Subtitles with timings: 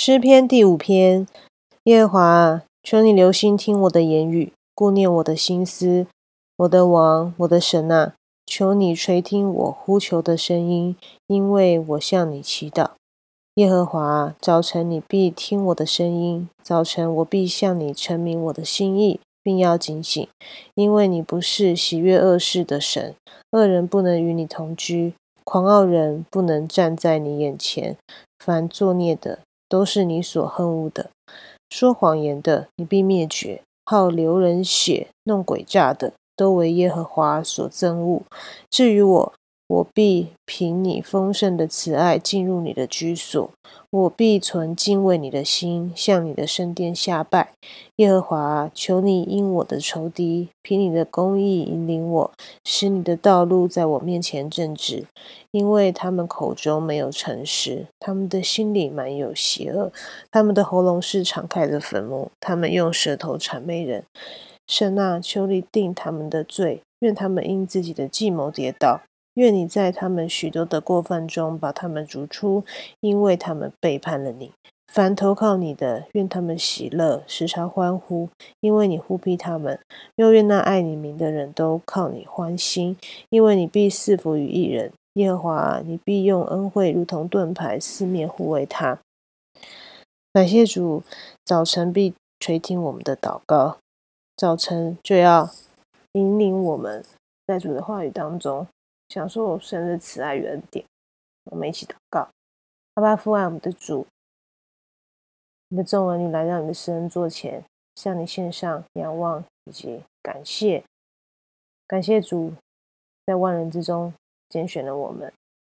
[0.00, 1.26] 诗篇第五篇，
[1.82, 6.06] 耶和华，求你留心听我的言语，顾念我的心思。
[6.58, 8.14] 我的王，我的神啊，
[8.46, 10.94] 求你垂听我呼求的声音，
[11.26, 12.90] 因为我向你祈祷。
[13.54, 20.28] 耶和华，早晨你必听我的声音，早晨我必向你陈明我的心意，并要警醒，
[20.76, 23.16] 因为你不是喜悦恶事的神，
[23.50, 27.96] 恶人不能与你同居，狂傲人不能站在你眼前，
[28.38, 29.40] 凡作孽的。
[29.68, 31.10] 都是你所恨恶的，
[31.68, 38.22] 说谎言的，你必灭绝；好流人血、弄鬼诈的，都为耶和华所憎恶。
[38.70, 39.32] 至于我，
[39.68, 43.50] 我必凭你丰盛的慈爱进入你的居所，
[43.90, 47.50] 我必存敬畏你的心，向你的圣殿下拜。
[47.96, 52.32] 耶和华，求你因我的仇敌，凭你的公义引领我，
[52.64, 55.04] 使你的道路在我面前正直。
[55.50, 59.92] 因为他们口中没有诚实，他们的心里满有邪恶，
[60.30, 64.02] 他们的喉咙是敞开的坟墓，他们用舌头谄媚人。
[64.66, 69.02] 神啊，求你定他们的罪，愿他们因自己的计谋跌倒。
[69.38, 72.64] 愿你在他们许多的过犯中把他们逐出，
[72.98, 74.50] 因为他们背叛了你。
[74.92, 79.78] 凡投靠你的，愿他们喜乐，时常欢呼，因为你护庇他们。
[80.16, 82.96] 又愿那爱你名的人都靠你欢心，
[83.28, 84.90] 因为你必赐福于一人。
[85.12, 88.98] 耶和华，你必用恩惠如同盾牌，四面护卫他。
[90.32, 91.04] 感谢主，
[91.44, 93.78] 早晨必垂听我们的祷告，
[94.36, 95.48] 早晨就要
[96.12, 97.04] 引领我们
[97.46, 98.66] 在主的话语当中。
[99.08, 100.84] 享受神的慈爱与恩典，
[101.44, 102.28] 我们一起祷告。
[102.94, 104.06] 阿爸父爱我们的主，
[105.68, 107.64] 你的众儿女来到你的施恩座前，
[107.94, 110.84] 向你献上仰望以及感谢。
[111.86, 112.52] 感谢主，
[113.24, 114.12] 在万人之中
[114.48, 115.32] 拣选了我们，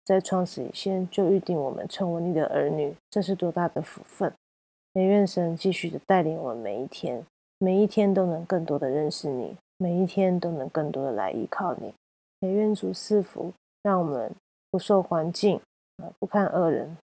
[0.04, 4.32] 在创始以前就预定我们成为你的儿女，这是多大的福分！
[4.94, 7.26] 也愿神继续的带领我们每一天，
[7.58, 11.92] 每一天都能更多的认识你，每一天都能更多的来依靠你。
[12.40, 14.34] 也愿主赐福，让我们
[14.70, 15.60] 不受环境
[15.96, 16.96] 啊，不看恶人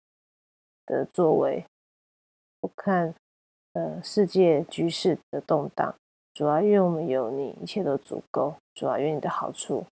[0.86, 1.64] 的作为，
[2.60, 3.14] 不看
[3.72, 5.94] 呃世界局势的动荡。
[6.34, 8.54] 主要愿我们有你，一切都足够。
[8.74, 9.84] 主要愿你的好处，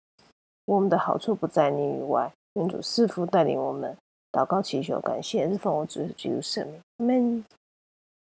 [0.65, 2.33] 我们的好处不在你以外。
[2.55, 3.97] 愿主赐福带领我们，
[4.31, 7.45] 祷告祈求，感谢，是奉我主基督圣名，阿门。